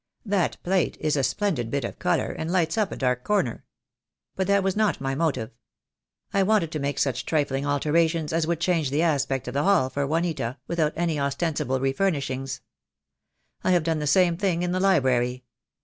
[0.25, 3.65] That plate is a splendid bit of colour, and lights up a dark corner.
[4.35, 5.51] But that was not my motive.
[6.33, 9.91] I wanted to make such trifling alterations as would change the aspect of the hall
[9.91, 12.47] for Juanita, without any ostensible refurnishing.
[13.63, 15.43] I have done the same thing in the library.